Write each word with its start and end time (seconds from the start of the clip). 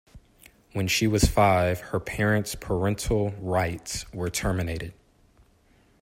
When 0.73 0.87
she 0.87 1.05
was 1.05 1.25
five, 1.25 1.79
her 1.93 1.99
parents' 1.99 2.55
parental 2.55 3.33
rights 3.39 4.11
were 4.11 4.31
terminated. 4.31 4.95